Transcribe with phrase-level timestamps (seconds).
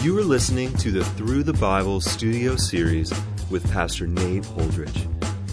[0.00, 3.12] You are listening to the Through the Bible studio series
[3.50, 5.06] with Pastor Nate Holdridge.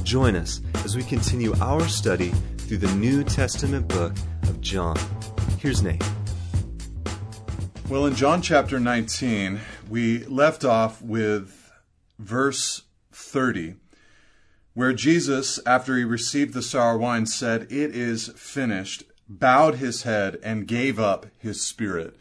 [0.03, 4.13] Join us as we continue our study through the New Testament book
[4.43, 4.97] of John.
[5.59, 6.03] Here's Nate.
[7.89, 11.71] Well, in John chapter 19, we left off with
[12.17, 13.75] verse 30,
[14.73, 20.39] where Jesus, after he received the sour wine, said, It is finished, bowed his head,
[20.41, 22.15] and gave up his spirit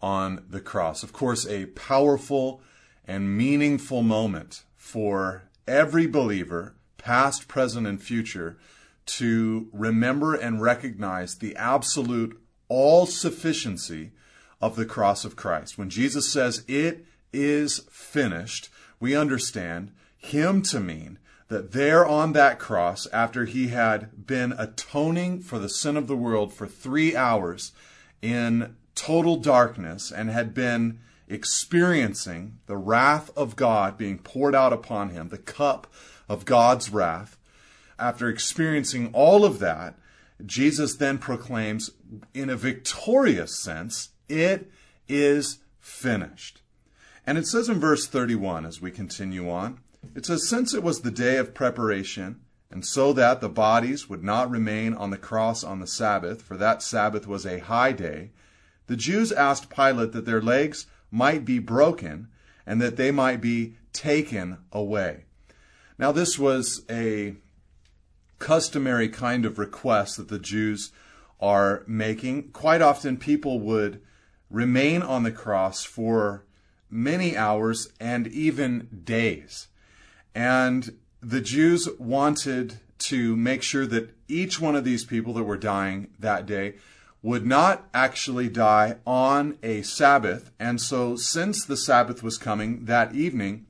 [0.00, 1.02] on the cross.
[1.02, 2.62] Of course, a powerful
[3.06, 8.58] and meaningful moment for every believer, past, present, and future,
[9.06, 14.12] to remember and recognize the absolute all sufficiency
[14.60, 15.76] of the cross of Christ.
[15.76, 18.68] When Jesus says, It is finished,
[19.00, 25.40] we understand him to mean that there on that cross, after he had been atoning
[25.40, 27.72] for the sin of the world for three hours
[28.22, 35.08] in total darkness and had been experiencing the wrath of God being poured out upon
[35.08, 35.86] him, the cup
[36.28, 37.38] of God's wrath,
[37.98, 39.98] after experiencing all of that,
[40.44, 41.92] Jesus then proclaims,
[42.34, 44.70] in a victorious sense, it
[45.08, 46.60] is finished.
[47.26, 49.80] And it says in verse 31, as we continue on,
[50.14, 54.22] it says, Since it was the day of preparation, and so that the bodies would
[54.22, 58.30] not remain on the cross on the Sabbath, for that Sabbath was a high day,
[58.90, 62.26] the Jews asked Pilate that their legs might be broken
[62.66, 65.26] and that they might be taken away.
[65.96, 67.36] Now, this was a
[68.40, 70.90] customary kind of request that the Jews
[71.40, 72.50] are making.
[72.50, 74.02] Quite often, people would
[74.50, 76.44] remain on the cross for
[76.90, 79.68] many hours and even days.
[80.34, 85.56] And the Jews wanted to make sure that each one of these people that were
[85.56, 86.74] dying that day
[87.22, 90.50] would not actually die on a Sabbath.
[90.58, 93.66] And so, since the Sabbath was coming that evening,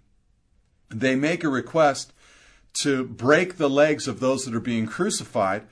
[0.89, 2.13] they make a request
[2.73, 5.65] to break the legs of those that are being crucified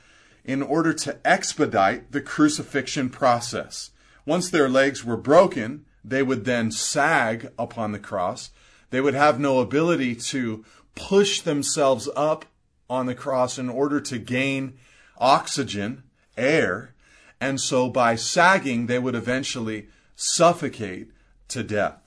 [0.44, 3.90] in order to expedite the crucifixion process.
[4.26, 8.50] Once their legs were broken, they would then sag upon the cross.
[8.90, 12.46] They would have no ability to push themselves up
[12.90, 14.78] on the cross in order to gain
[15.18, 16.02] oxygen,
[16.36, 16.94] air,
[17.40, 21.10] and so by sagging, they would eventually suffocate
[21.48, 22.00] to death.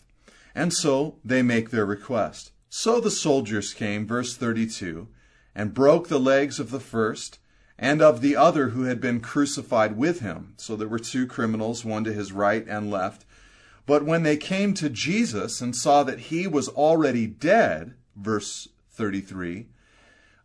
[0.53, 2.51] And so they make their request.
[2.69, 5.07] So the soldiers came, verse 32,
[5.55, 7.39] and broke the legs of the first
[7.77, 10.53] and of the other who had been crucified with him.
[10.57, 13.25] So there were two criminals, one to his right and left.
[13.85, 19.67] But when they came to Jesus and saw that he was already dead, verse 33,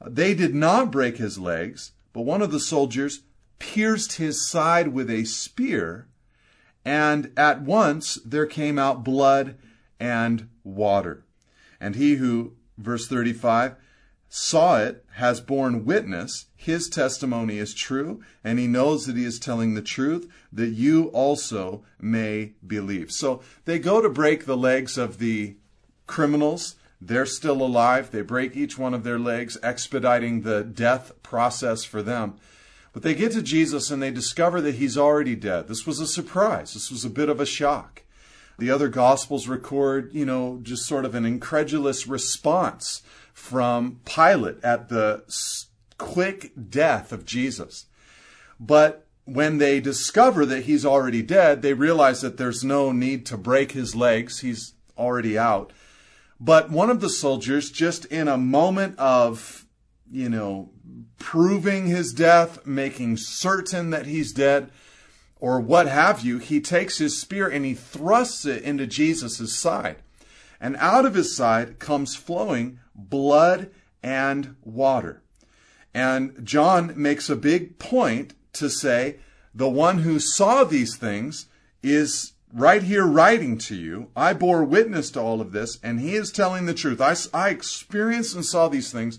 [0.04, 3.20] they did not break his legs, but one of the soldiers
[3.58, 6.08] pierced his side with a spear,
[6.84, 9.56] and at once there came out blood
[9.98, 11.24] and water.
[11.80, 13.76] And he who, verse 35,
[14.28, 16.46] saw it has borne witness.
[16.56, 21.04] His testimony is true, and he knows that he is telling the truth, that you
[21.08, 23.12] also may believe.
[23.12, 25.56] So they go to break the legs of the
[26.06, 26.76] criminals.
[27.00, 28.10] They're still alive.
[28.10, 32.36] They break each one of their legs, expediting the death process for them.
[32.96, 35.68] But they get to Jesus and they discover that he's already dead.
[35.68, 36.72] This was a surprise.
[36.72, 38.04] This was a bit of a shock.
[38.56, 43.02] The other gospels record, you know, just sort of an incredulous response
[43.34, 45.24] from Pilate at the
[45.98, 47.84] quick death of Jesus.
[48.58, 53.36] But when they discover that he's already dead, they realize that there's no need to
[53.36, 54.40] break his legs.
[54.40, 55.70] He's already out.
[56.40, 59.65] But one of the soldiers, just in a moment of,
[60.10, 60.70] you know,
[61.18, 64.70] proving his death, making certain that he's dead,
[65.38, 69.96] or what have you, he takes his spear and he thrusts it into Jesus' side.
[70.60, 73.70] And out of his side comes flowing blood
[74.02, 75.22] and water.
[75.92, 79.16] And John makes a big point to say,
[79.54, 81.46] the one who saw these things
[81.82, 84.10] is right here writing to you.
[84.14, 87.00] I bore witness to all of this, and he is telling the truth.
[87.00, 89.18] I, I experienced and saw these things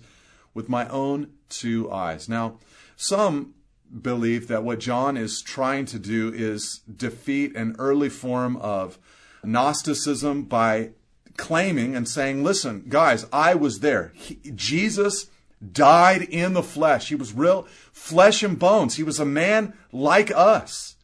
[0.57, 2.27] with my own two eyes.
[2.27, 2.57] Now,
[2.95, 3.53] some
[4.01, 8.97] believe that what John is trying to do is defeat an early form of
[9.43, 10.89] Gnosticism by
[11.37, 14.11] claiming and saying, listen, guys, I was there.
[14.15, 15.27] He, Jesus
[15.71, 17.09] died in the flesh.
[17.09, 18.95] He was real flesh and bones.
[18.95, 20.95] He was a man like us.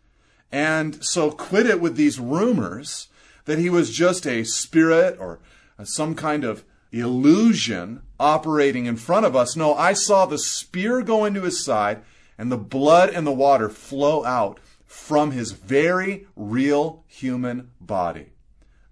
[0.51, 3.07] And so quit it with these rumors
[3.45, 5.37] that he was just a spirit or
[5.83, 9.55] some kind of illusion operating in front of us.
[9.55, 12.03] No, I saw the spear go into his side
[12.37, 18.29] and the blood and the water flow out from his very real human body.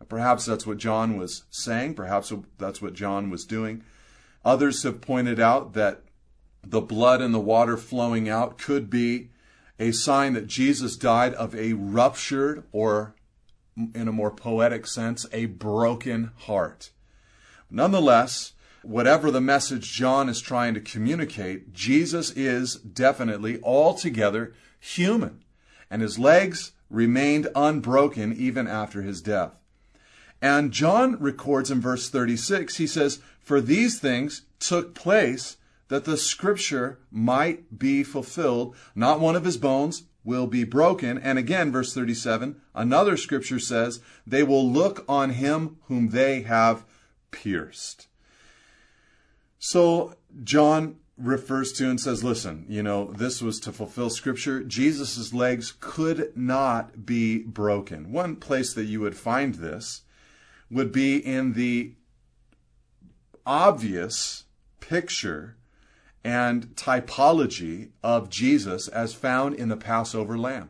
[0.10, 1.94] Perhaps that's what John was saying.
[1.94, 3.84] Perhaps that's what John was doing.
[4.44, 6.02] Others have pointed out that
[6.64, 9.30] the blood and the water flowing out could be
[9.80, 13.16] a sign that Jesus died of a ruptured, or
[13.96, 16.92] in a more poetic sense, a broken heart.
[17.72, 18.52] Nonetheless,
[18.84, 25.44] whatever the message John is trying to communicate, Jesus is definitely altogether human,
[25.90, 29.58] and his legs remained unbroken even after his death.
[30.42, 35.58] And John records in verse 36, he says, For these things took place
[35.88, 38.76] that the scripture might be fulfilled.
[38.96, 41.18] Not one of his bones will be broken.
[41.18, 46.86] And again, verse 37, another scripture says, They will look on him whom they have
[47.32, 48.08] pierced.
[49.60, 54.64] So John refers to and says, listen, you know, this was to fulfill scripture.
[54.64, 58.12] Jesus' legs could not be broken.
[58.12, 60.02] One place that you would find this
[60.70, 61.94] would be in the
[63.46, 64.46] obvious
[64.80, 65.58] picture
[66.24, 70.70] and typology of Jesus as found in the Passover lamb.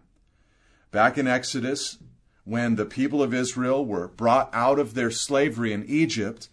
[0.92, 1.98] Back in Exodus,
[2.44, 6.50] when the people of Israel were brought out of their slavery in Egypt,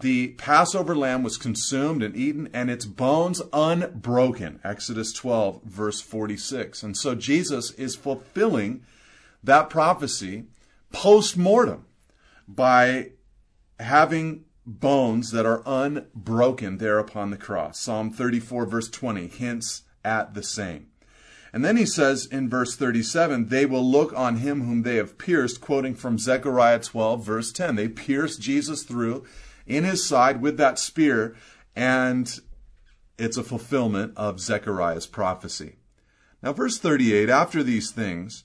[0.00, 4.58] the Passover lamb was consumed and eaten, and its bones unbroken.
[4.64, 6.82] Exodus 12, verse 46.
[6.82, 8.82] And so Jesus is fulfilling
[9.44, 10.44] that prophecy
[10.92, 11.84] post mortem
[12.48, 13.10] by
[13.78, 17.80] having bones that are unbroken there upon the cross.
[17.80, 20.89] Psalm 34, verse 20 hints at the same.
[21.52, 25.18] And then he says in verse 37, they will look on him whom they have
[25.18, 27.76] pierced, quoting from Zechariah 12, verse 10.
[27.76, 29.24] They pierced Jesus through
[29.66, 31.34] in his side with that spear,
[31.74, 32.40] and
[33.18, 35.76] it's a fulfillment of Zechariah's prophecy.
[36.42, 38.44] Now, verse 38 after these things,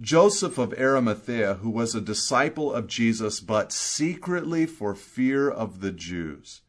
[0.00, 5.92] Joseph of Arimathea, who was a disciple of Jesus, but secretly for fear of the
[5.92, 6.62] Jews,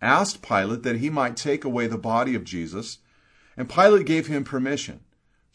[0.00, 2.98] asked Pilate that he might take away the body of Jesus,
[3.56, 5.00] and Pilate gave him permission.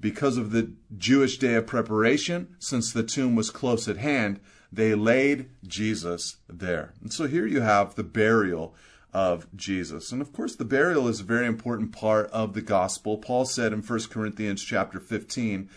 [0.00, 4.40] because of the Jewish day of preparation, since the tomb was close at hand,
[4.72, 6.94] they laid Jesus there.
[7.00, 8.74] And so here you have the burial
[9.12, 10.10] of Jesus.
[10.10, 13.16] And of course, the burial is a very important part of the gospel.
[13.16, 15.70] Paul said in 1 Corinthians chapter 15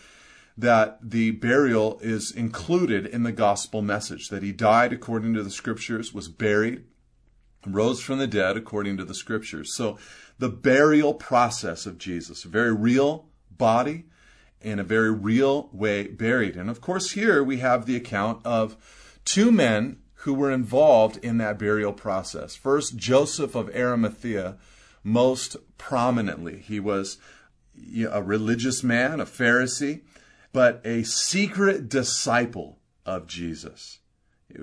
[0.56, 5.52] that the burial is included in the gospel message, that he died according to the
[5.52, 6.82] scriptures, was buried,
[7.64, 9.72] rose from the dead according to the scriptures.
[9.72, 9.98] So
[10.40, 13.26] the burial process of Jesus, a very real
[13.58, 14.04] body,
[14.60, 16.56] in a very real way buried.
[16.56, 18.76] And of course, here we have the account of
[19.24, 22.56] two men who were involved in that burial process.
[22.56, 24.56] First, Joseph of Arimathea,
[25.04, 26.58] most prominently.
[26.58, 27.18] He was
[28.10, 30.02] a religious man, a Pharisee,
[30.52, 34.00] but a secret disciple of Jesus.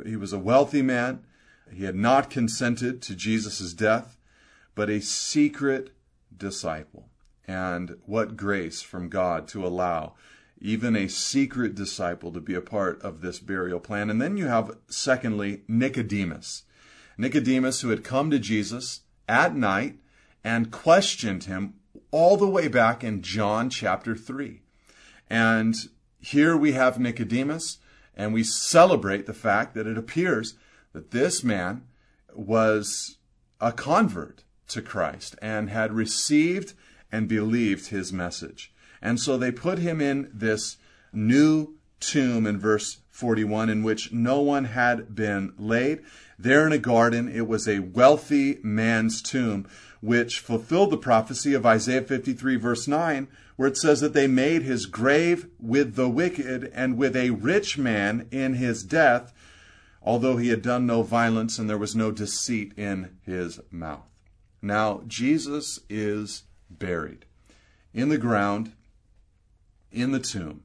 [0.05, 1.23] He was a wealthy man.
[1.71, 4.17] He had not consented to Jesus' death,
[4.75, 5.91] but a secret
[6.35, 7.09] disciple.
[7.47, 10.15] And what grace from God to allow
[10.59, 14.09] even a secret disciple to be a part of this burial plan.
[14.09, 16.63] And then you have, secondly, Nicodemus.
[17.17, 19.97] Nicodemus, who had come to Jesus at night
[20.43, 21.75] and questioned him
[22.11, 24.61] all the way back in John chapter 3.
[25.29, 25.75] And
[26.19, 27.79] here we have Nicodemus,
[28.15, 30.55] and we celebrate the fact that it appears
[30.93, 31.83] that this man
[32.33, 33.17] was
[33.59, 36.73] a convert to Christ and had received
[37.15, 38.73] and believed his message.
[39.01, 40.75] And so they put him in this
[41.13, 46.01] new tomb in verse 41 in which no one had been laid.
[46.37, 49.65] There in a garden, it was a wealthy man's tomb,
[50.01, 54.63] which fulfilled the prophecy of Isaiah 53 verse 9, where it says that they made
[54.63, 59.33] his grave with the wicked and with a rich man in his death,
[60.01, 64.09] although he had done no violence and there was no deceit in his mouth.
[64.61, 67.25] Now, Jesus is buried
[67.93, 68.73] in the ground,
[69.91, 70.63] in the tomb.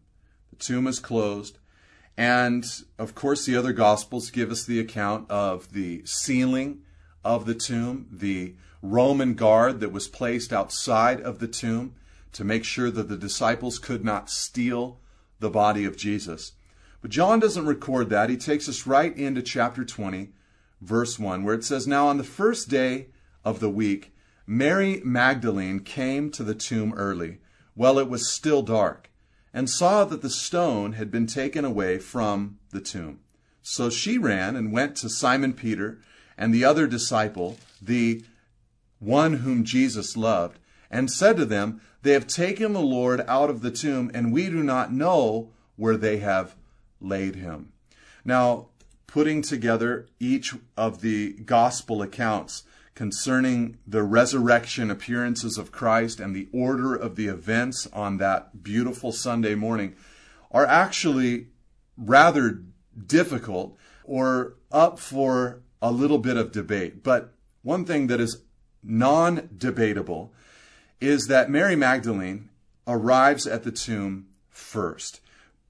[0.51, 1.59] The tomb is closed.
[2.17, 2.67] And
[2.99, 6.83] of course, the other Gospels give us the account of the sealing
[7.25, 11.95] of the tomb, the Roman guard that was placed outside of the tomb
[12.33, 15.01] to make sure that the disciples could not steal
[15.39, 16.53] the body of Jesus.
[17.03, 18.31] But John doesn't record that.
[18.31, 20.31] He takes us right into chapter 20,
[20.81, 23.07] verse 1, where it says, Now on the first day
[23.45, 24.15] of the week,
[24.47, 27.39] Mary Magdalene came to the tomb early,
[27.75, 29.11] while it was still dark,
[29.53, 33.21] and saw that the stone had been taken away from the tomb.
[33.63, 36.01] So she ran and went to Simon Peter
[36.39, 38.25] and the other disciple, the
[38.99, 40.59] one whom Jesus loved,
[40.91, 44.47] and said to them, They have taken the Lord out of the tomb, and we
[44.47, 46.57] do not know where they have
[47.01, 47.73] laid him.
[48.25, 48.69] Now,
[49.07, 52.65] putting together each of the gospel accounts
[53.01, 59.11] concerning the resurrection appearances of Christ and the order of the events on that beautiful
[59.11, 59.97] Sunday morning
[60.51, 61.47] are actually
[61.97, 62.63] rather
[63.07, 67.03] difficult or up for a little bit of debate.
[67.03, 68.43] But one thing that is
[68.83, 70.35] non debatable
[71.01, 72.51] is that Mary Magdalene
[72.87, 75.23] arrives at the tomb first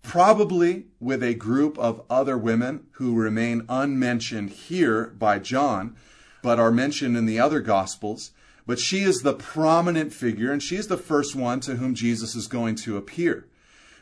[0.02, 5.96] probably with a group of other women who remain unmentioned here by John,
[6.42, 8.32] but are mentioned in the other Gospels.
[8.66, 12.34] But she is the prominent figure, and she is the first one to whom Jesus
[12.34, 13.48] is going to appear.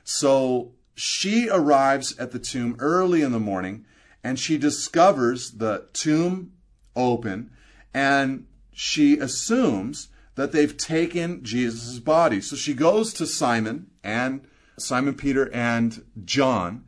[0.05, 3.85] So she arrives at the tomb early in the morning,
[4.23, 6.53] and she discovers the tomb
[6.97, 7.51] open,
[7.95, 12.41] and she assumes that they've taken Jesus' body.
[12.41, 14.47] So she goes to Simon and
[14.79, 16.85] Simon Peter and John,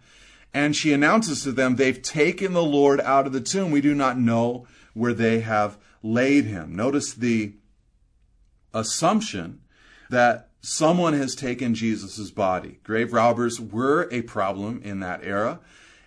[0.53, 3.71] and she announces to them, They've taken the Lord out of the tomb.
[3.71, 4.67] We do not know
[5.01, 6.77] where they have laid him.
[6.77, 7.55] Notice the
[8.75, 9.63] assumption
[10.11, 12.81] that someone has taken Jesus' body.
[12.85, 15.61] Grave robbers were a problem in that era.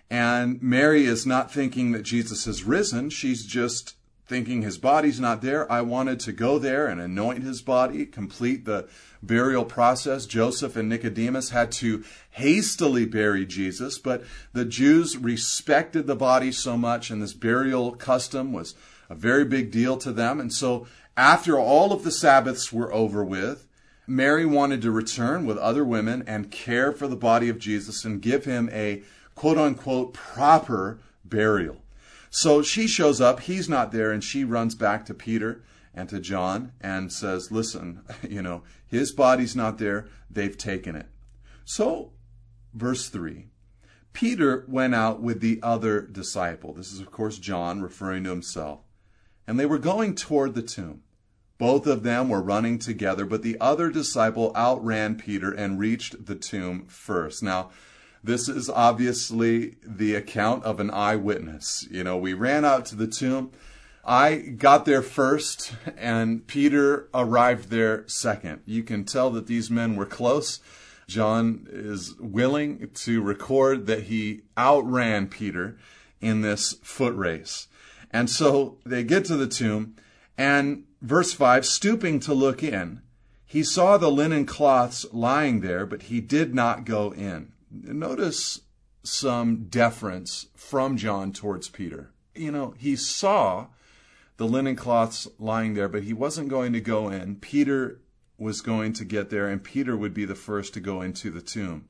[0.08, 3.10] And Mary is not thinking that Jesus has risen.
[3.10, 3.93] She's just
[4.26, 5.70] thinking his body's not there.
[5.70, 8.88] I wanted to go there and anoint his body, complete the
[9.22, 10.26] burial process.
[10.26, 16.76] Joseph and Nicodemus had to hastily bury Jesus, but the Jews respected the body so
[16.76, 18.74] much, and this burial custom was
[19.10, 20.40] a very big deal to them.
[20.40, 23.68] And so, after all of the Sabbaths were over with,
[24.06, 28.20] Mary wanted to return with other women and care for the body of Jesus and
[28.20, 29.02] give him a
[29.34, 31.83] quote unquote proper burial.
[32.36, 35.62] So she shows up, he's not there, and she runs back to Peter
[35.94, 41.06] and to John and says, Listen, you know, his body's not there, they've taken it.
[41.64, 42.10] So,
[42.74, 43.46] verse 3
[44.12, 46.74] Peter went out with the other disciple.
[46.74, 48.80] This is, of course, John referring to himself.
[49.46, 51.02] And they were going toward the tomb.
[51.56, 56.34] Both of them were running together, but the other disciple outran Peter and reached the
[56.34, 57.44] tomb first.
[57.44, 57.70] Now,
[58.24, 61.86] this is obviously the account of an eyewitness.
[61.90, 63.52] You know, we ran out to the tomb.
[64.02, 68.62] I got there first, and Peter arrived there second.
[68.64, 70.60] You can tell that these men were close.
[71.06, 75.76] John is willing to record that he outran Peter
[76.22, 77.68] in this foot race.
[78.10, 79.96] And so they get to the tomb,
[80.38, 83.02] and verse 5 stooping to look in,
[83.44, 87.52] he saw the linen cloths lying there, but he did not go in
[87.82, 88.60] notice
[89.02, 92.10] some deference from John towards Peter.
[92.34, 93.68] You know, he saw
[94.36, 97.36] the linen cloths lying there, but he wasn't going to go in.
[97.36, 98.00] Peter
[98.38, 101.42] was going to get there, and Peter would be the first to go into the
[101.42, 101.86] tomb.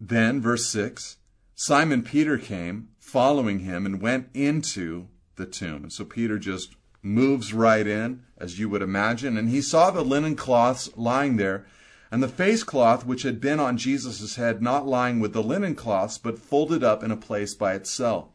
[0.00, 1.16] Then, verse 6
[1.54, 5.84] Simon Peter came, following him, and went into the tomb.
[5.84, 10.04] And so Peter just moves right in, as you would imagine, and he saw the
[10.04, 11.66] linen cloths lying there
[12.10, 15.74] and the face cloth which had been on Jesus' head not lying with the linen
[15.74, 18.28] cloths, but folded up in a place by itself.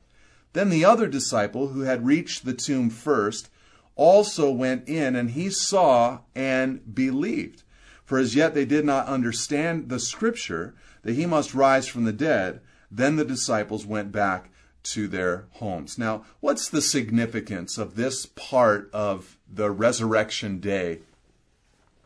[0.54, 3.50] Then the other disciple, who had reached the tomb first,
[3.96, 7.64] also went in, and he saw and believed.
[8.06, 12.14] For as yet they did not understand the scripture that he must rise from the
[12.14, 12.62] dead.
[12.92, 14.50] Then the disciples went back
[14.84, 15.98] to their homes.
[15.98, 21.00] Now, what's the significance of this part of the resurrection day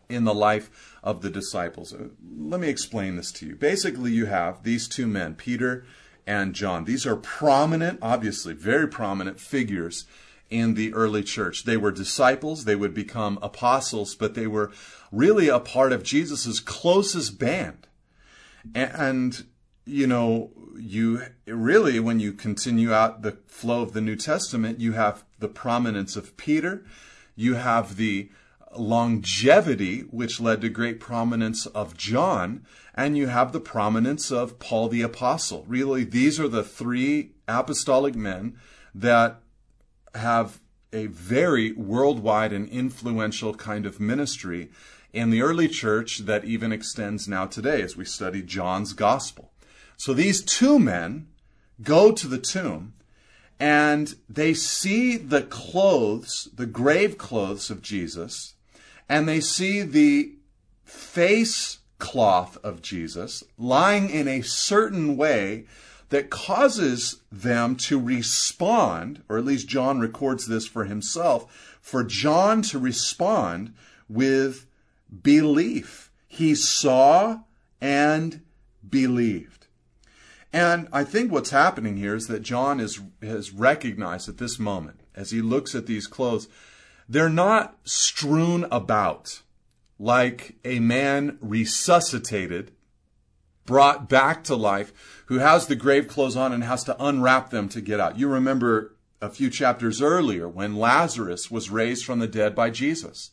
[0.10, 1.94] in the life of the disciples.
[1.94, 3.56] Uh, let me explain this to you.
[3.56, 5.86] Basically, you have these two men, Peter
[6.26, 6.86] and John.
[6.86, 10.06] These are prominent, obviously, very prominent figures
[10.50, 11.64] in the early church.
[11.64, 14.72] They were disciples, they would become apostles, but they were
[15.12, 17.88] really a part of Jesus' closest band.
[18.74, 19.46] And,
[19.86, 24.94] you know, you really, when you continue out the flow of the New Testament, you
[24.94, 26.86] have the prominence of Peter,
[27.36, 28.30] you have the
[28.76, 34.90] longevity, which led to great prominence of John, and you have the prominence of Paul
[34.90, 35.66] the Apostle.
[35.68, 38.58] Really, these are the three apostolic men
[38.94, 39.40] that
[40.16, 40.60] have
[40.94, 44.70] a very worldwide and influential kind of ministry
[45.14, 49.52] in the early church that even extends now today as we study John's gospel.
[49.96, 51.28] So these two men
[51.82, 52.94] go to the tomb
[53.60, 58.54] and they see the clothes, the grave clothes of Jesus,
[59.10, 60.34] and they see the
[60.84, 65.66] face cloth of Jesus lying in a certain way
[66.10, 72.62] that causes them to respond, or at least John records this for himself, for John
[72.64, 73.74] to respond
[74.08, 74.66] with
[75.22, 76.12] belief.
[76.28, 77.40] He saw
[77.82, 78.42] and
[78.88, 79.68] believed.
[80.54, 85.02] And I think what's happening here is that John is, has recognized at this moment,
[85.14, 86.48] as he looks at these clothes,
[87.10, 89.42] they're not strewn about
[90.00, 92.72] like a man resuscitated,
[93.66, 97.68] brought back to life, who has the grave clothes on and has to unwrap them
[97.70, 98.18] to get out.
[98.18, 103.32] You remember a few chapters earlier when Lazarus was raised from the dead by Jesus.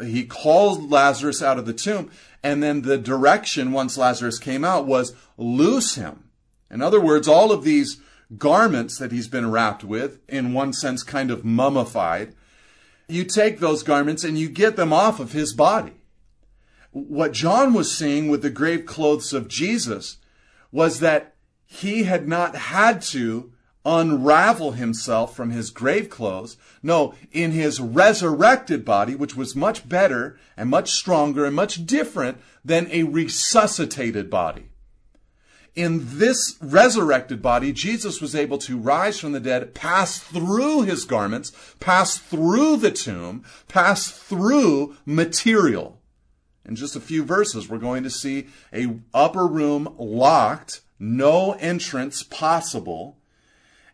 [0.00, 2.10] He called Lazarus out of the tomb,
[2.42, 6.24] and then the direction once Lazarus came out was loose him.
[6.70, 8.00] In other words, all of these
[8.36, 12.34] garments that he's been wrapped with, in one sense kind of mummified,
[13.08, 15.94] you take those garments and you get them off of his body.
[16.90, 20.18] What John was seeing with the grave clothes of Jesus
[20.72, 21.34] was that
[21.64, 23.52] he had not had to
[23.84, 26.56] unravel himself from his grave clothes.
[26.82, 32.38] No, in his resurrected body, which was much better and much stronger and much different
[32.64, 34.70] than a resuscitated body
[35.76, 41.04] in this resurrected body, Jesus was able to rise from the dead, pass through his
[41.04, 46.00] garments, pass through the tomb, pass through material.
[46.64, 52.22] In just a few verses, we're going to see a upper room locked, no entrance
[52.22, 53.18] possible,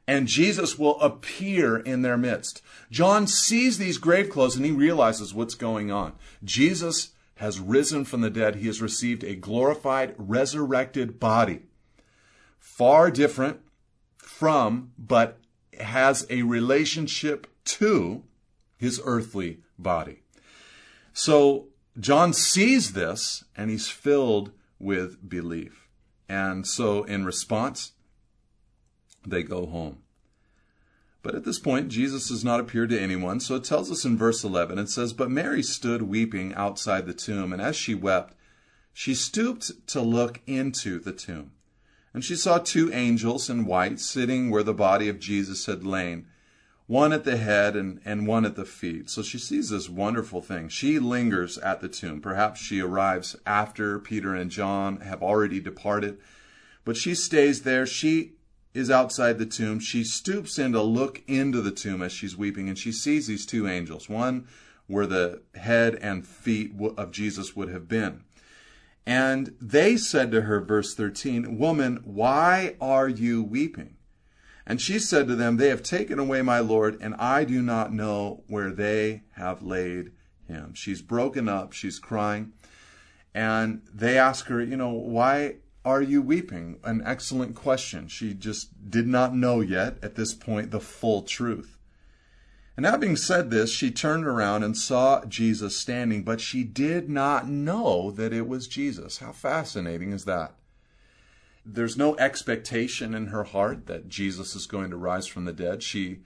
[0.07, 2.62] and Jesus will appear in their midst.
[2.91, 6.12] John sees these grave clothes and he realizes what's going on.
[6.45, 8.57] Jesus has risen from the dead.
[8.57, 11.62] He has received a glorified, resurrected body
[12.62, 13.61] far different
[14.16, 15.38] from, but
[15.81, 18.23] has a relationship to
[18.79, 20.22] his earthly body.
[21.12, 21.66] So
[21.98, 25.88] John sees this and he's filled with belief.
[26.29, 27.92] And so in response,
[29.27, 29.98] they go home.
[31.22, 33.40] But at this point, Jesus does not appear to anyone.
[33.40, 37.14] So it tells us in verse 11, it says, But Mary stood weeping outside the
[37.14, 38.35] tomb, and as she wept,
[38.92, 41.53] she stooped to look into the tomb.
[42.14, 46.27] And she saw two angels in white sitting where the body of Jesus had lain,
[46.87, 49.09] one at the head and, and one at the feet.
[49.09, 50.68] So she sees this wonderful thing.
[50.68, 52.20] She lingers at the tomb.
[52.20, 56.18] Perhaps she arrives after Peter and John have already departed,
[56.85, 57.87] but she stays there.
[57.87, 58.33] She
[58.75, 59.79] is outside the tomb.
[59.81, 63.46] She stoops in to look into the tomb as she's weeping, and she sees these
[63.46, 64.46] two angels, one
[64.87, 68.25] where the head and feet of Jesus would have been.
[69.07, 73.97] And they said to her, verse 13, Woman, why are you weeping?
[74.65, 77.93] And she said to them, They have taken away my Lord, and I do not
[77.93, 80.12] know where they have laid
[80.47, 80.75] him.
[80.75, 82.53] She's broken up, she's crying.
[83.35, 86.79] And they ask her, You know, why are you weeping?
[86.85, 88.07] An excellent question.
[88.07, 91.77] She just did not know yet at this point the full truth.
[92.76, 97.46] And having said this, she turned around and saw Jesus standing, but she did not
[97.46, 99.18] know that it was Jesus.
[99.18, 100.54] How fascinating is that?
[101.64, 105.82] There's no expectation in her heart that Jesus is going to rise from the dead.
[105.82, 106.20] She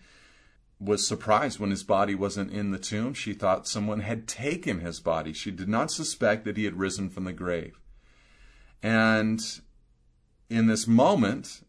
[0.79, 3.13] was surprised when his body wasn't in the tomb.
[3.13, 5.33] She thought someone had taken his body.
[5.33, 7.81] She did not suspect that he had risen from the grave.
[8.83, 9.43] And
[10.49, 11.63] in this moment,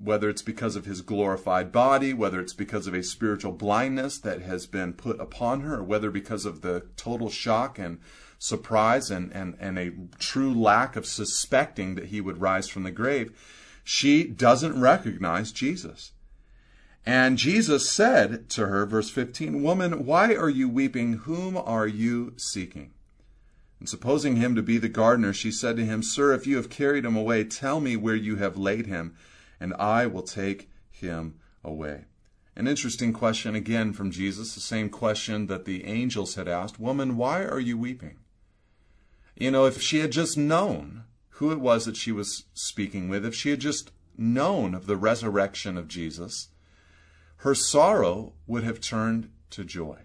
[0.00, 4.42] whether it's because of his glorified body, whether it's because of a spiritual blindness that
[4.42, 7.98] has been put upon her, or whether because of the total shock and
[8.38, 12.90] surprise and, and, and a true lack of suspecting that he would rise from the
[12.90, 13.36] grave,
[13.84, 16.12] she doesn't recognize Jesus.
[17.04, 21.14] And Jesus said to her, verse 15, Woman, why are you weeping?
[21.14, 22.92] Whom are you seeking?
[23.80, 26.68] And supposing him to be the gardener, she said to him, Sir, if you have
[26.68, 29.14] carried him away, tell me where you have laid him
[29.60, 32.04] and I will take him away.
[32.56, 37.16] An interesting question again from Jesus, the same question that the angels had asked Woman,
[37.16, 38.18] why are you weeping?
[39.36, 43.24] You know, if she had just known who it was that she was speaking with,
[43.24, 46.48] if she had just known of the resurrection of Jesus,
[47.36, 49.98] her sorrow would have turned to joy.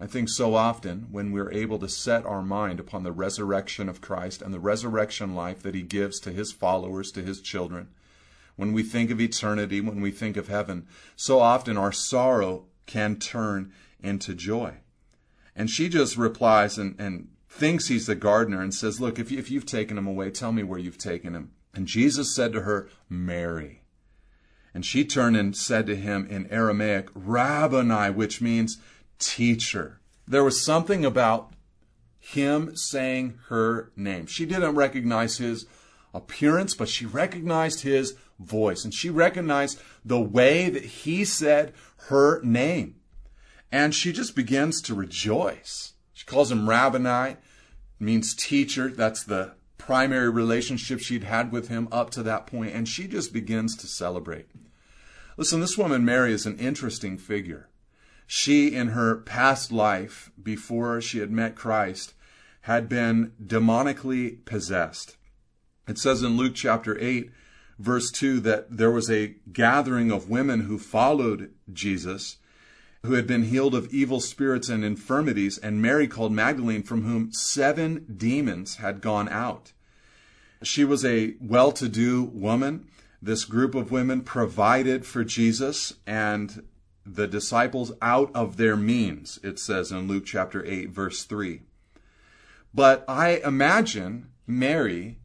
[0.00, 4.00] I think so often when we're able to set our mind upon the resurrection of
[4.00, 7.88] Christ and the resurrection life that he gives to his followers, to his children,
[8.58, 13.14] when we think of eternity, when we think of heaven, so often our sorrow can
[13.14, 14.74] turn into joy.
[15.54, 19.38] And she just replies and, and thinks he's the gardener and says, Look, if, you,
[19.38, 22.62] if you've taken him away, tell me where you've taken him, And Jesus said to
[22.62, 23.82] her, Mary.
[24.74, 28.78] And she turned and said to him in Aramaic, Rabboni, which means
[29.20, 30.00] teacher.
[30.26, 31.52] There was something about
[32.18, 34.26] him saying her name.
[34.26, 35.66] She didn't recognize his
[36.12, 41.72] appearance, but she recognized his voice and she recognized the way that he said
[42.08, 42.96] her name.
[43.70, 45.92] And she just begins to rejoice.
[46.12, 47.36] She calls him Rabboni,
[48.00, 48.88] means teacher.
[48.88, 53.32] That's the primary relationship she'd had with him up to that point, and she just
[53.32, 54.46] begins to celebrate.
[55.36, 57.68] Listen, this woman, Mary, is an interesting figure.
[58.26, 62.12] She, in her past life, before she had met Christ,
[62.62, 65.16] had been demonically possessed.
[65.86, 67.30] It says in Luke chapter 8,
[67.78, 72.36] verse 2, that there was a gathering of women who followed Jesus,
[73.04, 77.32] who had been healed of evil spirits and infirmities, and Mary called Magdalene, from whom
[77.32, 79.72] seven demons had gone out.
[80.62, 82.88] She was a well to do woman.
[83.22, 86.64] This group of women provided for Jesus and
[87.06, 91.62] the disciples out of their means, it says in Luke chapter 8, verse 3.
[92.74, 95.18] But I imagine Mary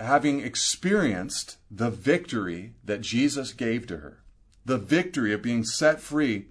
[0.00, 4.22] having experienced the victory that Jesus gave to her,
[4.64, 6.46] the victory of being set free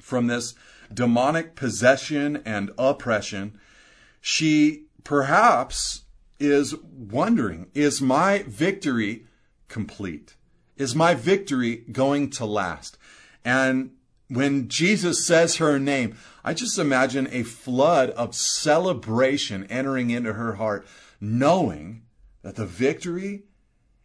[0.00, 0.54] from this
[0.92, 3.58] demonic possession and oppression,
[4.20, 6.02] she perhaps
[6.38, 9.26] is wondering is my victory
[9.68, 10.34] complete?
[10.76, 12.98] Is my victory going to last?
[13.44, 13.92] And
[14.28, 20.54] when Jesus says her name, I just imagine a flood of celebration entering into her
[20.54, 20.86] heart,
[21.20, 22.02] knowing
[22.42, 23.44] that the victory,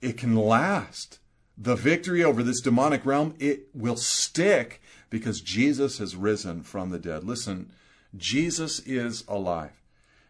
[0.01, 1.19] it can last.
[1.57, 6.99] The victory over this demonic realm, it will stick because Jesus has risen from the
[6.99, 7.23] dead.
[7.23, 7.71] Listen,
[8.15, 9.81] Jesus is alive.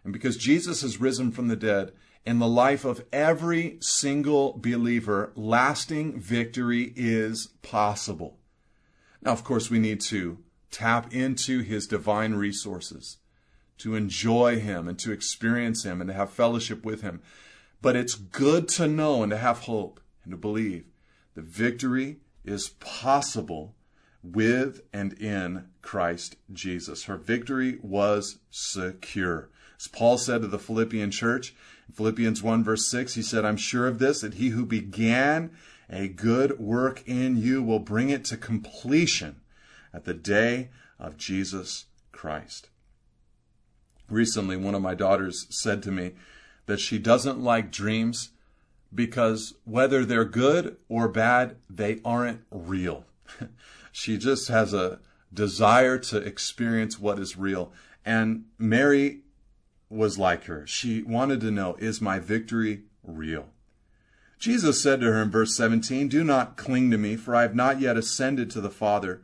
[0.03, 1.91] And because Jesus has risen from the dead,
[2.25, 8.37] in the life of every single believer, lasting victory is possible.
[9.21, 10.37] Now, of course, we need to
[10.69, 13.17] tap into his divine resources,
[13.77, 17.21] to enjoy him and to experience him and to have fellowship with him.
[17.81, 20.85] But it's good to know and to have hope and to believe
[21.35, 23.75] that victory is possible
[24.23, 27.03] with and in Christ Jesus.
[27.03, 29.49] Her victory was secure.
[29.79, 31.55] As Paul said to the Philippian church,
[31.87, 35.51] in Philippians 1 verse 6, he said, I'm sure of this, that he who began
[35.89, 39.41] a good work in you will bring it to completion
[39.93, 42.69] at the day of Jesus Christ.
[44.09, 46.13] Recently, one of my daughters said to me
[46.67, 48.29] that she doesn't like dreams
[48.93, 53.05] because whether they're good or bad, they aren't real.
[53.91, 54.99] she just has a
[55.33, 57.71] desire to experience what is real.
[58.05, 59.21] And Mary
[59.89, 60.65] was like her.
[60.67, 63.47] She wanted to know, is my victory real?
[64.39, 67.55] Jesus said to her in verse 17, Do not cling to me, for I have
[67.55, 69.21] not yet ascended to the Father.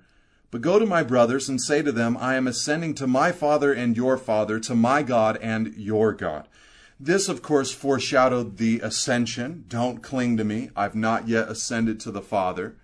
[0.49, 3.73] But go to my brothers and say to them, I am ascending to my Father
[3.73, 6.47] and your Father, to my God and your God.
[7.05, 9.65] This, of course, foreshadowed the ascension.
[9.67, 10.69] Don't cling to me.
[10.73, 12.77] I've not yet ascended to the Father.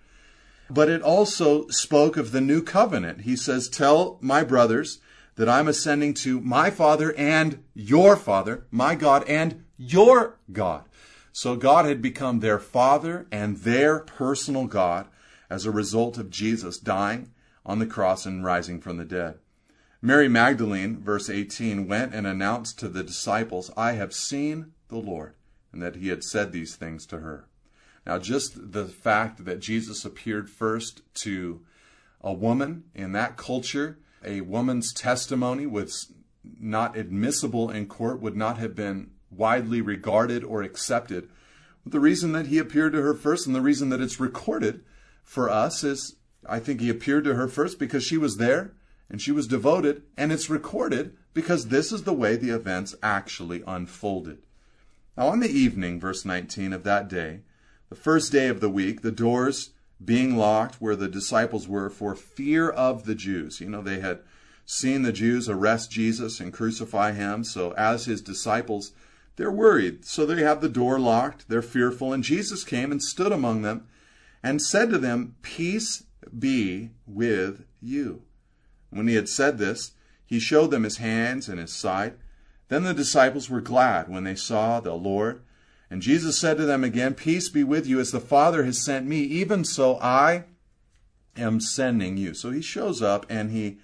[0.68, 3.22] But it also spoke of the new covenant.
[3.22, 4.98] He says, Tell my brothers
[5.36, 10.84] that I'm ascending to my Father and your Father, my God and your God.
[11.32, 15.06] So God had become their Father and their personal God
[15.48, 17.30] as a result of Jesus dying
[17.64, 19.38] on the cross and rising from the dead.
[20.02, 25.34] Mary Magdalene, verse 18, went and announced to the disciples, I have seen the Lord,
[25.72, 27.48] and that he had said these things to her.
[28.06, 31.60] Now, just the fact that Jesus appeared first to
[32.22, 36.12] a woman in that culture, a woman's testimony was
[36.58, 41.28] not admissible in court, would not have been widely regarded or accepted.
[41.84, 44.82] But the reason that he appeared to her first and the reason that it's recorded
[45.22, 46.16] for us is
[46.48, 48.72] I think he appeared to her first because she was there
[49.10, 53.62] and she was devoted, and it's recorded because this is the way the events actually
[53.66, 54.38] unfolded.
[55.16, 57.40] Now, on the evening, verse 19 of that day,
[57.88, 59.70] the first day of the week, the doors
[60.02, 63.60] being locked where the disciples were for fear of the Jews.
[63.60, 64.20] You know, they had
[64.64, 68.92] seen the Jews arrest Jesus and crucify him, so as his disciples,
[69.36, 70.04] they're worried.
[70.04, 73.88] So they have the door locked, they're fearful, and Jesus came and stood among them
[74.42, 76.04] and said to them, Peace
[76.38, 78.22] be with you.
[78.90, 79.92] When he had said this,
[80.26, 82.14] he showed them his hands and his side.
[82.68, 85.42] Then the disciples were glad when they saw the Lord.
[85.90, 89.06] And Jesus said to them again, Peace be with you, as the Father has sent
[89.06, 90.44] me, even so I
[91.36, 92.32] am sending you.
[92.34, 93.78] So he shows up and he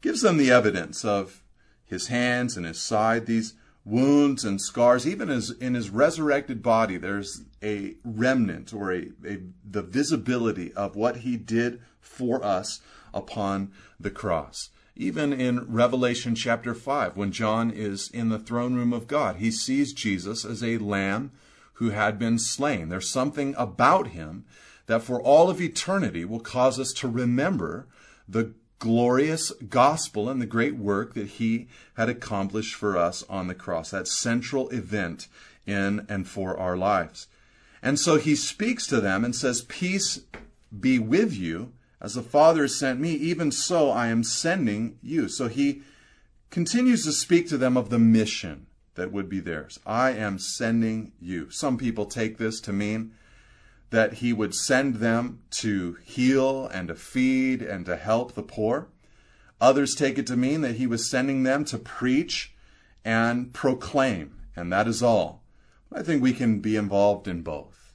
[0.00, 1.42] gives them the evidence of
[1.84, 3.54] his hands and his side, these
[3.90, 9.38] wounds and scars, even as in his resurrected body, there's a remnant or a, a
[9.68, 12.80] the visibility of what he did for us
[13.12, 14.70] upon the cross.
[14.96, 19.50] Even in Revelation chapter 5, when John is in the throne room of God, he
[19.50, 21.32] sees Jesus as a lamb
[21.74, 22.88] who had been slain.
[22.88, 24.44] There's something about him
[24.86, 27.88] that for all of eternity will cause us to remember
[28.28, 33.54] the glorious gospel and the great work that he had accomplished for us on the
[33.54, 35.28] cross, that central event
[35.66, 37.28] in and for our lives.
[37.82, 40.22] And so he speaks to them and says, Peace
[40.78, 41.72] be with you.
[42.00, 45.28] As the Father has sent me, even so I am sending you.
[45.28, 45.82] So he
[46.50, 49.78] continues to speak to them of the mission that would be theirs.
[49.84, 51.50] I am sending you.
[51.50, 53.12] Some people take this to mean
[53.90, 58.88] that he would send them to heal and to feed and to help the poor.
[59.60, 62.54] Others take it to mean that he was sending them to preach
[63.04, 65.42] and proclaim, and that is all.
[65.92, 67.94] I think we can be involved in both.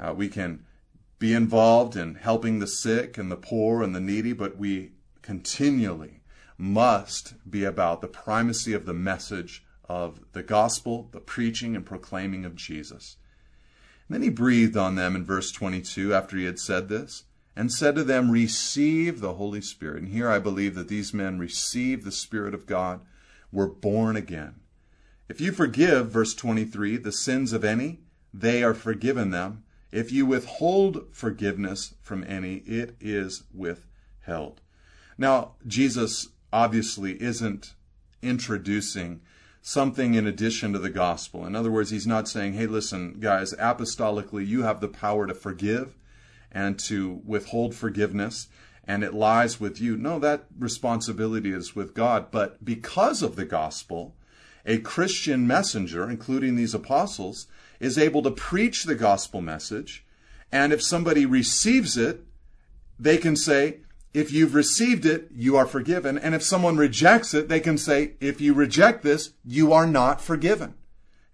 [0.00, 0.64] Uh, we can
[1.18, 6.22] be involved in helping the sick and the poor and the needy, but we continually
[6.58, 12.44] must be about the primacy of the message of the gospel, the preaching and proclaiming
[12.44, 13.16] of Jesus.
[14.08, 17.24] Then he breathed on them in verse 22 after he had said this
[17.56, 20.02] and said to them, Receive the Holy Spirit.
[20.02, 23.00] And here I believe that these men received the Spirit of God,
[23.50, 24.56] were born again.
[25.28, 28.00] If you forgive, verse 23, the sins of any,
[28.32, 29.64] they are forgiven them.
[29.90, 34.60] If you withhold forgiveness from any, it is withheld.
[35.16, 37.74] Now, Jesus obviously isn't
[38.22, 39.20] introducing
[39.66, 41.44] something in addition to the gospel.
[41.44, 45.34] In other words, he's not saying, hey, listen, guys, apostolically, you have the power to
[45.34, 45.96] forgive
[46.52, 48.46] and to withhold forgiveness,
[48.84, 49.96] and it lies with you.
[49.96, 52.30] No, that responsibility is with God.
[52.30, 54.14] But because of the gospel,
[54.64, 57.48] a Christian messenger, including these apostles,
[57.80, 60.06] is able to preach the gospel message.
[60.52, 62.20] And if somebody receives it,
[63.00, 63.80] they can say,
[64.16, 66.16] if you've received it, you are forgiven.
[66.16, 70.22] And if someone rejects it, they can say, if you reject this, you are not
[70.22, 70.72] forgiven.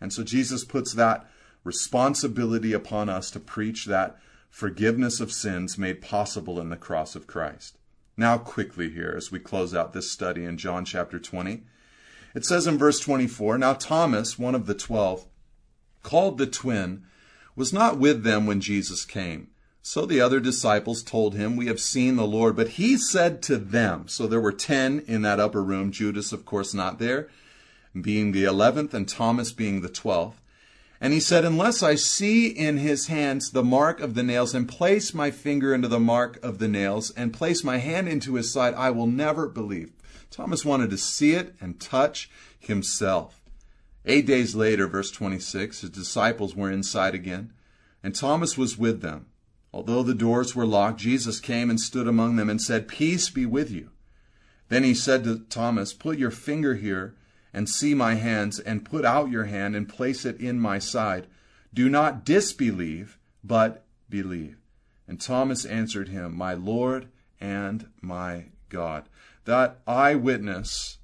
[0.00, 1.24] And so Jesus puts that
[1.62, 4.18] responsibility upon us to preach that
[4.50, 7.78] forgiveness of sins made possible in the cross of Christ.
[8.16, 11.62] Now, quickly here, as we close out this study in John chapter 20,
[12.34, 15.26] it says in verse 24 Now Thomas, one of the twelve,
[16.02, 17.04] called the twin,
[17.54, 19.51] was not with them when Jesus came.
[19.84, 22.54] So the other disciples told him, We have seen the Lord.
[22.54, 26.46] But he said to them, So there were ten in that upper room, Judas, of
[26.46, 27.28] course, not there,
[28.00, 30.40] being the eleventh, and Thomas being the twelfth.
[31.00, 34.68] And he said, Unless I see in his hands the mark of the nails, and
[34.68, 38.52] place my finger into the mark of the nails, and place my hand into his
[38.52, 39.90] side, I will never believe.
[40.30, 43.40] Thomas wanted to see it and touch himself.
[44.06, 47.52] Eight days later, verse 26, his disciples were inside again,
[48.00, 49.26] and Thomas was with them.
[49.72, 53.46] Although the doors were locked, Jesus came and stood among them and said, Peace be
[53.46, 53.90] with you.
[54.68, 57.14] Then he said to Thomas, Put your finger here
[57.54, 61.26] and see my hands, and put out your hand and place it in my side.
[61.74, 64.58] Do not disbelieve, but believe.
[65.06, 67.08] And Thomas answered him, My Lord
[67.40, 69.08] and my God.
[69.44, 70.98] That eyewitness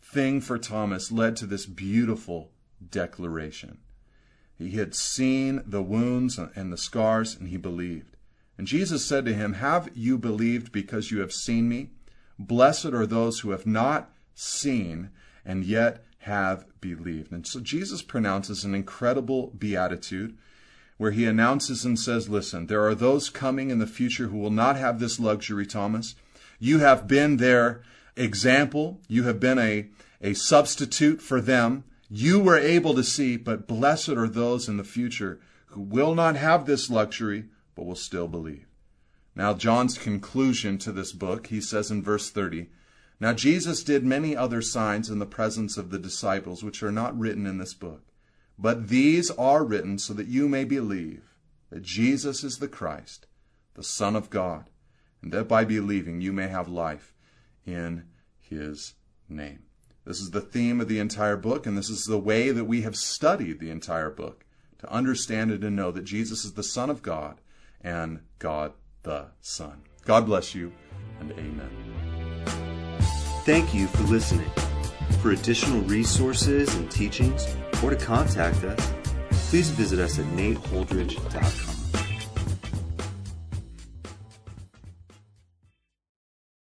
[0.00, 2.52] thing for Thomas led to this beautiful
[2.90, 3.78] declaration.
[4.58, 8.16] He had seen the wounds and the scars, and he believed.
[8.56, 11.90] And Jesus said to him, Have you believed because you have seen me?
[12.38, 15.10] Blessed are those who have not seen
[15.44, 17.32] and yet have believed.
[17.32, 20.36] And so Jesus pronounces an incredible beatitude
[20.96, 24.50] where he announces and says, Listen, there are those coming in the future who will
[24.50, 26.14] not have this luxury, Thomas.
[26.58, 27.82] You have been their
[28.16, 29.88] example, you have been a,
[30.22, 31.84] a substitute for them
[32.16, 36.36] you were able to see, but blessed are those in the future who will not
[36.36, 38.68] have this luxury, but will still believe.
[39.34, 42.68] Now, John's conclusion to this book, he says in verse 30,
[43.18, 47.18] Now Jesus did many other signs in the presence of the disciples, which are not
[47.18, 48.02] written in this book.
[48.56, 51.34] But these are written so that you may believe
[51.70, 53.26] that Jesus is the Christ,
[53.74, 54.70] the Son of God,
[55.20, 57.12] and that by believing you may have life
[57.66, 58.04] in
[58.38, 58.94] his
[59.28, 59.63] name.
[60.04, 62.82] This is the theme of the entire book, and this is the way that we
[62.82, 64.44] have studied the entire book
[64.78, 67.40] to understand it and know that Jesus is the Son of God
[67.80, 69.82] and God the Son.
[70.04, 70.72] God bless you,
[71.20, 71.70] and amen.
[73.44, 74.50] Thank you for listening.
[75.20, 77.46] For additional resources and teachings,
[77.82, 78.92] or to contact us,
[79.48, 81.73] please visit us at nateholdridge.com.